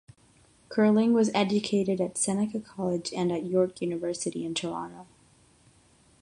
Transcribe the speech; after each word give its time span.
Curling 0.69 1.13
was 1.13 1.29
educated 1.35 2.01
at 2.01 2.17
Seneca 2.17 2.59
College 2.59 3.13
and 3.13 3.31
at 3.31 3.45
York 3.45 3.83
University 3.83 4.43
in 4.43 4.55
Toronto. 4.55 5.05